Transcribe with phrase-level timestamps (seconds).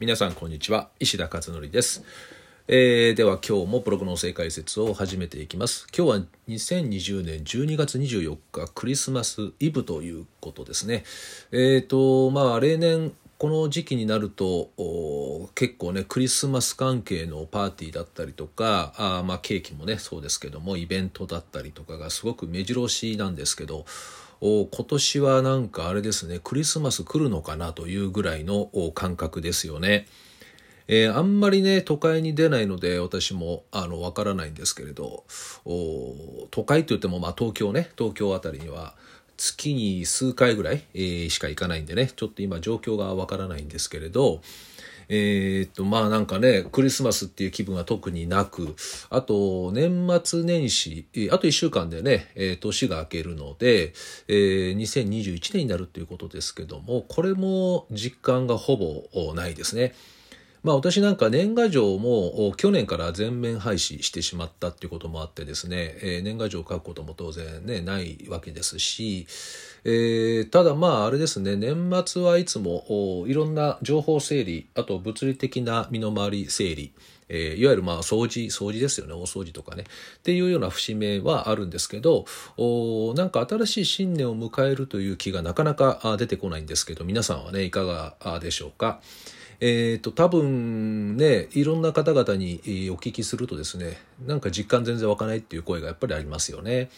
[0.00, 0.90] 皆さんこんにちは。
[1.00, 2.04] 石田勝則です、
[2.68, 5.88] えーでは今日もブログの音声解説を始めていきます。
[5.88, 11.02] 今日は2020年12月24日クリスマスイブということですね。
[11.50, 14.70] えっ、とまあ例年この時期になると
[15.56, 23.84] 結構ねクリスマス関係のパーティーだったりとかあまあケーキもねそうですけどもイベントだったりとかがすごく目白押しなんですけど
[24.40, 30.06] 今年はなんかあれですねクリスマス来るのかなというぐらいの感覚ですよね。
[30.86, 35.24] えーあんまりね都会に出ないので私もあのわからないんですけれど
[35.66, 38.94] お都会といってもまあ東京ね東京あたりには
[39.36, 44.40] 月に数回ぐらい、えーしか行かないんでねちょっと今状況がわからないんですけれど
[45.08, 48.76] えーっとまあなんかねクリスマスっていう気分は特になく
[49.10, 53.92] あと年末年始あと1週間でね、えー年が明けるので、
[54.28, 59.94] えー2021年になるということですけどもこれも実感がほぼないですね。
[60.68, 69.26] まあ私なんか年賀状も去年から全面廃止してしまったっていうこともあってですね、えー年賀状を書くことも当然ねないわけですし、
[69.84, 76.92] えーただまああれですね年末はいつもいろんな情報整理あと物理的な身の回り整理
[77.30, 79.84] えーいわゆるまあ掃除掃除ですよね大掃除とかね
[80.18, 82.26] っていうような節目はあるんですけど
[82.58, 89.00] おなんか新しい新年を迎えるという気がなかなか出てこないんですけど皆さんはねいかがでしょうか？
[89.60, 92.60] えー、と多分ねいろんな方々に
[92.92, 96.90] お聞きするとですねなんか実感全然湧かないっていう声がやっぱりありますよね。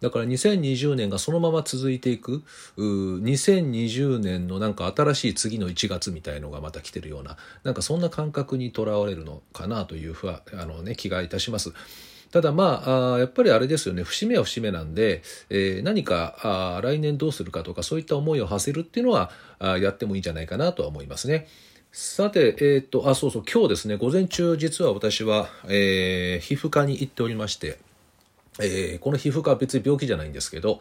[0.00, 2.42] だから2020年がそのまま続いていく
[2.76, 11.72] 2020年のなんか新しい次の1月みたいのがまた来てるようななんかそんな感覚にとらわれるのかなというふうあの、ね、気がいたします。
[12.32, 21.46] ただまあやっぱりあれですよね節目は節目なんで、えー何か来年どうするかとかそういった思いを馳せるっていうのはやってもいいんじゃないかなとは思いますね。
[21.96, 27.78] さて、えっ、と、あ、そうそう、今日ですね、午前中、実は私は、えー皮膚科に行っておりまして、
[28.60, 30.80] えーこの皮膚科は別に病気じゃないんですけど、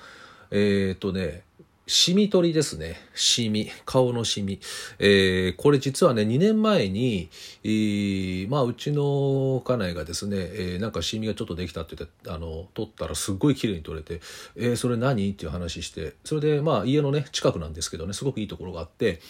[0.50, 1.44] えっ、とね、
[1.86, 2.96] シミ取りですね。
[3.14, 3.70] シミ。
[3.86, 4.60] 顔のシミ。
[4.98, 7.30] えーこれ実はね、2年前に、
[7.64, 14.20] えーまあ、うちの家内がですね、えーなんかシミがちょっとできたって言って、あの、取ったらすっごい綺麗に取れて、
[14.56, 15.30] えーそれ何？
[15.30, 19.22] っていう話して、それで、まあ、家のね、近くなんですけどね、すごくいいところがあって、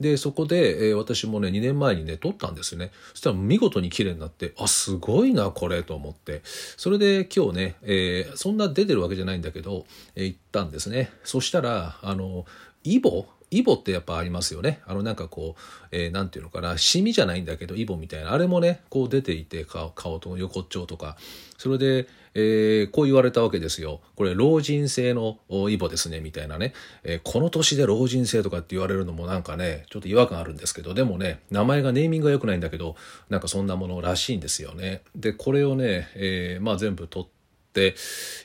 [0.00, 2.92] でそこで、えー私もね2年前にね撮ったんですよね。
[3.10, 6.42] そしたら見事に綺麗になってあすごいなこれと思って。
[6.44, 11.10] それで今日ね、えーそんな出てるわけじゃないんだけど、えー行ったんですね。
[11.24, 12.46] そしたらあの
[12.84, 14.80] イボイボってやっぱありますよね。
[14.86, 16.76] あのなんかこう、えーなんていうのかな。
[16.76, 18.32] シミじゃないんだけどイボみたいな。
[18.32, 21.16] あれもねこう出ていて顔顔と横っちょとか。
[21.56, 24.00] それで、えーこう言われたわけですよ。
[24.16, 25.38] これ老人性の
[25.70, 26.20] イボですね。
[26.20, 30.94] みたいなね、えーこの年で老人性とかって言われるのもなんかねちょっと違和感あるんですけど。
[30.94, 32.96] でもね名前がネーミングが良くないんだけど
[33.30, 35.02] なんかそんなものらしいんですよね。
[35.16, 37.37] でこれをね、えーまあ全部取って
[37.68, 37.94] って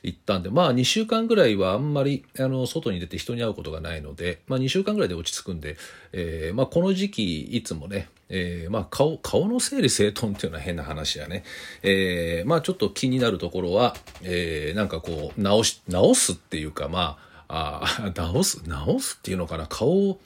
[0.03, 5.77] 行ったんでまあ2週間ぐらいはあんまりあの外に出て人に会うことがないので、まあ、2週間ぐらいで落ち着くんで、
[6.11, 11.43] えーまあ、この時期いつもね、えーまあ、顔顔の整理整頓っていうのは変な話やね、
[11.81, 17.17] えーまあ、ちょっと気になるところは、えーなんかこう直し直すっていうかま
[17.47, 19.67] ああ 直す直すっていうのかな。
[19.67, 20.19] 顔を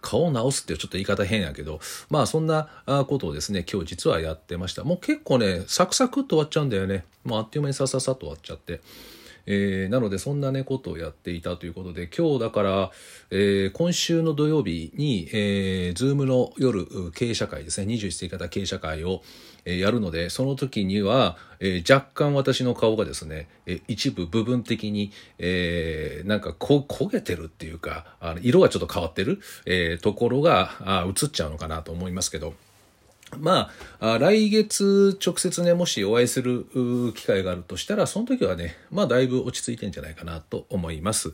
[0.00, 8.80] 顔を直すっていうちょっと言い方変やけどまあそんなことをですね今日実はやってましたもう結構ねサクサクっと終わっちゃうんだよねもうあっという間にさささっと終わっちゃって。
[9.52, 12.90] えーなのでそんなねことをやっていたということで今日だから、
[13.30, 19.22] えー今週の土曜日に、えー、Zoom の夜経営者会ですね21世紀型経営者会を、
[19.64, 32.54] えーやるのでその時には、えー若干私の顔がですね、えー一部部分的に、えーなんかこ焦げてるっていうかあの色がちょっと変わってる、えーところが映っちゃうのかなと思いますけど。
[33.38, 33.70] ま
[34.00, 36.66] あ、来月直接ね、もしお会いする
[37.14, 41.32] 機会があるとしたら、その時はね、まあ、だいぶ落ち着いてんじゃないかなと思います。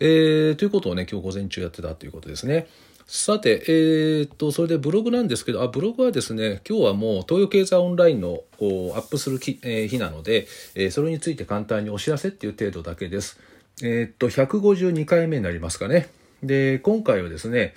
[0.00, 2.68] えー、ということをね、今日午前中やってたということですね。
[3.06, 13.38] さて、えーっと、それでブログなんですけど、あ、ブログはですね、今日はもう東洋経済オンラインのアップするき、えー日なので、えーそれについて簡単にお知らせっていう程度だけです。
[13.82, 16.08] えーっと、152回目になりますかね。
[16.42, 17.74] で、今回はですね、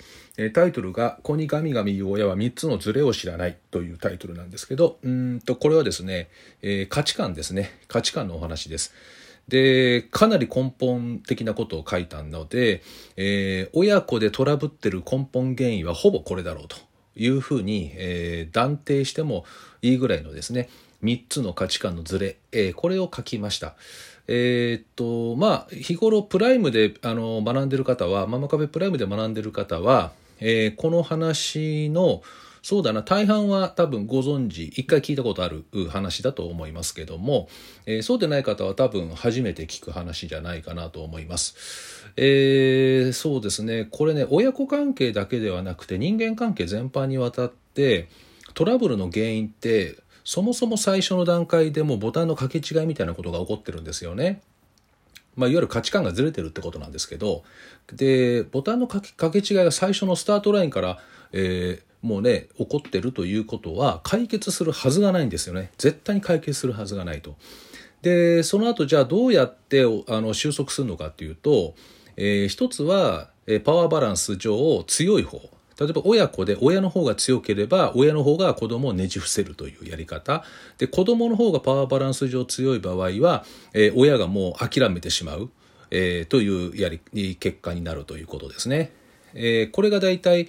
[0.52, 6.28] タイトルが「子にガミガミ言う親は3つのズレを知らない」というタイトルなんですけどうんとこれはですね、
[6.60, 8.92] えー価値観ですね価値観のお話です。
[9.48, 12.82] でかなり根本的なことを書いたので、
[13.16, 16.76] えー親子でトラブってる根本原因はほぼこれだろうと
[17.14, 19.46] いうふうに、えー断定しても
[19.80, 20.68] いいぐらいのですね
[21.06, 23.74] 3つの価値観のズレ、えーこれを書きました。
[24.28, 32.22] えーっとまあ日頃プライムであの学んでる方はママカフェプライムで学んでる方は、えーこの話の
[32.66, 37.48] そうだな、大半は多分ご存知、一回聞いたことある話だと思いますけども、
[37.86, 41.54] えー、そうでない方は多分初めて聞く話じゃないかなと思います。
[42.16, 48.08] えー、そうですね、これね、親子関係だけではなくて人間関係全般にわたって
[48.54, 54.42] トラブルの原因ってそもそも最初の段階でもボタンの掛け違いみたいなことが起こってるんですよね。
[55.36, 57.44] まあ、いわゆる価値観がずれてるってことなんですけど、
[57.92, 60.98] で、ボタンの掛け違いが最初のスタートラインから、
[61.32, 65.70] えー、もうね、起こってるということは解決するはずがないんですよね。
[65.78, 67.36] 絶対に解決するはずがないと。
[68.02, 71.76] で、その後じゃあどうやってあの収束するのかっていうと、
[72.16, 75.55] えー、一つは、えパワーバランス上強い方。
[75.78, 80.44] 例えば親子で親の方が強ければ親の方が子供をねじ伏せるというやり方
[80.78, 83.44] で子供の方がパワーバランス上強い場合は、
[83.74, 85.50] えー、親がもう諦めてしまう、
[85.90, 88.92] えー、というやり結果になるということですね。
[89.34, 90.48] えー、これが大体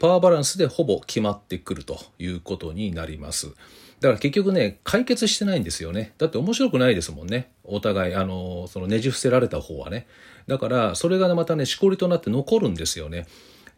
[0.00, 3.54] パワーバランスでほぼ決まってくるということになります。
[4.00, 6.14] だから結局ね、解決してないんですよね。
[6.18, 7.50] だって面白くないですもんね。
[7.64, 10.06] お互い、あの、そのねじ伏せられた方はね。
[10.46, 13.26] だから、それがまたね、しこりとなって残るんですよね。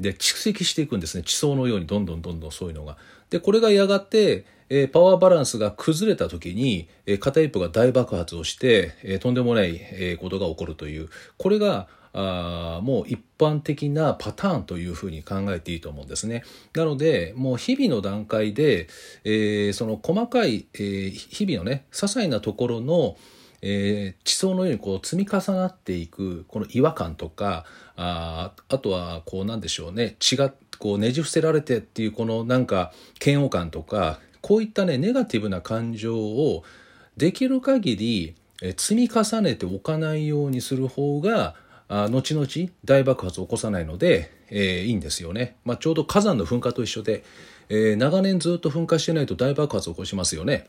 [0.00, 2.96] で蓄積していくんですね地層のようにどんどんどんどんそういうのが。
[3.28, 11.08] でこれがやがて、え、パワーバランスが崩れた時に、え、片一方が大爆発をして、え、とんでもない、えことが起こるという
[11.38, 16.42] これがあもう一般的なパターンというふうに考えていいと思うんですね。
[16.74, 18.88] なのでもう日々の段階で、
[19.24, 23.16] えその細かい、え日々のね些細なところの、
[23.62, 27.64] えー、地層のようにこう積み重なっていくこの違和感とか
[27.96, 32.92] ああとはこうなんでしょうね血がこうねじ伏せられてっていうこのなんか
[33.24, 36.64] 嫌悪感とかこういったねネガティブな感情を
[37.16, 38.34] できる限り
[38.76, 41.54] 積み重ねておかないようにする方が
[41.88, 42.46] 後々
[42.84, 47.24] 大爆発を起こさないので、えー、いいんですよね、まあ、ちょうど火山の噴火と一緒で、
[47.68, 50.68] えー、長年ずっと噴火してないと大爆発を起こしますよね。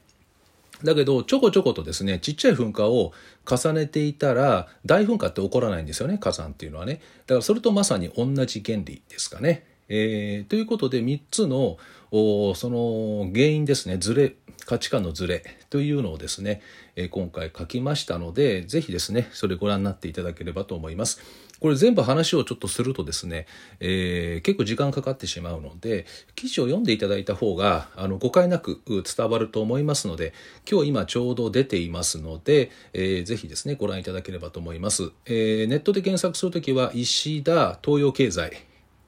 [0.84, 3.14] だけど、ちょこちょことですね、ちっちゃい噴火を
[3.50, 7.02] 重ねていたら、大噴火って起こらないんですよね、火山っていうのはね。
[7.28, 9.66] だからそれとまさに同じ原理ですかね。
[9.90, 11.78] えー、ということで、3つの、
[12.12, 14.36] その原因ですね、ずれ、
[14.72, 16.62] 価値観のずれというのをですね、
[16.96, 21.20] えー、今回書きましたので、ぜひですね、それご覧になっていただければと思います。
[21.60, 23.48] これ全部話をちょっとするとですね、
[23.82, 30.34] えー、結構時間かかってしまうので、記事を読んでいただいた方が、あの、誤解なく伝わると思いますので、
[30.72, 35.12] 今日今ちょうど出ていますので、えー、ぜひですね、ご覧いただければと思います。
[35.26, 38.54] えー、ネットで検索するときは、石田東洋経済。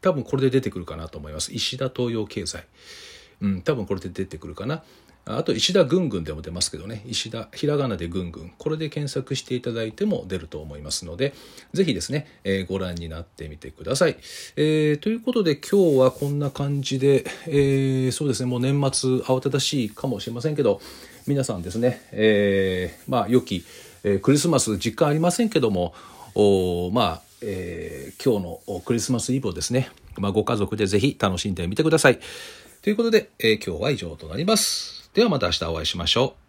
[0.01, 1.53] 多分これで出てくるかなと思います。
[1.53, 2.65] 石田東洋経済。
[3.43, 4.83] うん、多分これで出てくるかな。
[5.25, 7.01] あと石田ぐんぐんでも出ますけどね。
[7.05, 11.33] 石田ひらがなでぐんぐんこれで検索していただいても出ると思いますので
[11.73, 14.17] ぜひですね、えー、ご覧になってみてください、
[14.57, 20.81] えー、ということで今日はこんな感じで、えー、そうですねもう年末慌ただしいかもしれませんけど
[21.25, 23.63] 皆さんですね、え、まあ良き、
[24.03, 25.93] え、クリスマス実感ありませんけども
[26.35, 32.19] おまあ、え、今日のクリスマスイブをですね、まあ、ご家族でぜひ楽しんでみてください。
[32.81, 35.02] ということで、え、今日は以上となります。
[35.13, 36.42] ではまた明日お会いしましょう。